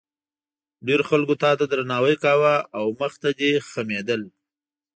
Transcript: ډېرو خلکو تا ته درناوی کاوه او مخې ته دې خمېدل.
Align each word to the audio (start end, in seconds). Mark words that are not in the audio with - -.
ډېرو 0.87 1.03
خلکو 1.09 1.33
تا 1.43 1.51
ته 1.59 1.65
درناوی 1.71 2.15
کاوه 2.23 2.55
او 2.77 2.85
مخې 2.99 3.17
ته 3.23 3.29
دې 3.39 3.51
خمېدل. 3.69 4.21